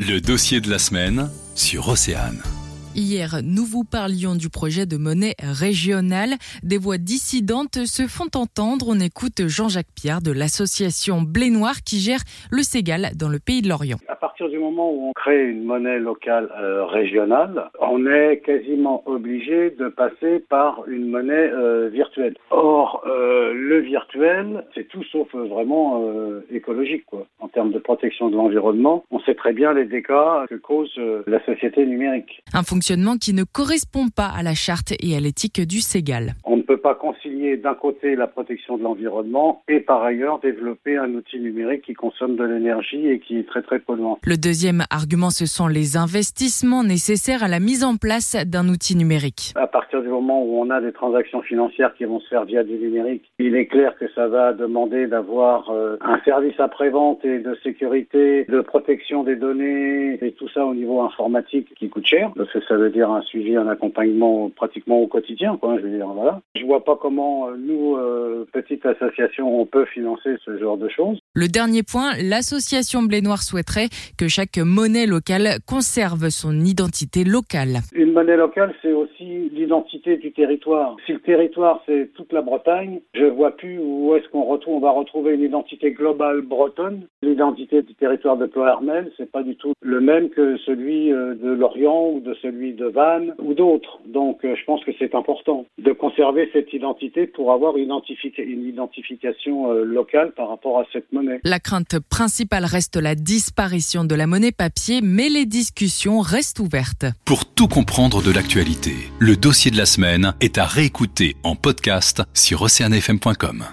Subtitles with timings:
[0.00, 2.40] Le dossier de la semaine sur Océane.
[2.94, 6.36] Hier, nous vous parlions du projet de monnaie régionale.
[6.62, 8.86] Des voix dissidentes se font entendre.
[8.90, 13.60] On écoute Jean-Jacques Pierre de l'association Blé Noir qui gère le Ségal dans le pays
[13.60, 13.98] de l'Orient.
[14.38, 19.70] Partir du moment où on crée une monnaie locale euh, régionale, on est quasiment obligé
[19.70, 22.36] de passer par une monnaie euh, virtuelle.
[22.50, 26.04] Or, euh, le virtuel, c'est tout sauf vraiment
[26.52, 27.04] écologique.
[27.06, 27.26] Quoi.
[27.40, 30.92] En termes de protection de l'environnement, on sait très bien les dégâts que cause
[31.26, 32.44] la société numérique.
[32.54, 36.34] Un fonctionnement qui ne correspond pas à la charte et à l'éthique du Ségal.
[36.68, 40.98] On ne peut pas concilier d'un côté la protection de l'environnement et par ailleurs développer
[40.98, 44.18] un outil numérique qui consomme de l'énergie et qui est très très polluant.
[44.22, 48.96] Le deuxième argument, ce sont les investissements nécessaires à la mise en place d'un outil
[48.96, 49.54] numérique.
[49.56, 52.62] À partir du moment où on a des transactions financières qui vont se faire via
[52.62, 57.38] du numérique, il est clair que ça va demander d'avoir euh, un service après-vente et
[57.38, 62.30] de sécurité, de protection des données et tout ça au niveau informatique qui coûte cher.
[62.36, 65.78] Parce que ça veut dire un suivi, un accompagnement pratiquement au quotidien, quoi.
[65.78, 66.42] Je veux dire, voilà.
[66.58, 70.88] Je vois pas comment euh, nous, euh, petite association, on peut financer ce genre de
[70.88, 71.20] choses.
[71.40, 77.78] Le dernier point, l'association Blé Noir souhaiterait que chaque monnaie locale conserve son identité locale.
[77.92, 80.96] Une monnaie locale, c'est aussi l'identité du territoire.
[81.06, 84.90] Si le territoire, c'est toute la Bretagne, je vois plus où est-ce qu'on on va
[84.90, 87.02] retrouver une identité globale bretonne.
[87.22, 91.50] L'identité du territoire de Ploermel, c'est pas du tout le même que celui euh, de
[91.50, 94.00] Lorient ou de celui de Vannes ou d'autres.
[94.06, 99.70] Donc, euh, je pense que c'est important de conserver cette identité pour avoir une identification
[99.70, 101.27] euh, locale par rapport à cette monnaie.
[101.44, 107.06] La crainte principale reste la disparition de la monnaie papier, mais les discussions restent ouvertes.
[107.24, 112.22] Pour tout comprendre de l'actualité, le dossier de la semaine est à réécouter en podcast
[112.34, 113.64] sur oceanfm.com.